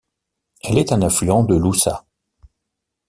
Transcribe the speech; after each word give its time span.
Elle 0.63 0.79
est 0.79 0.93
un 0.93 1.03
affluent 1.03 1.43
de 1.43 1.53
l'Oussa. 1.55 2.07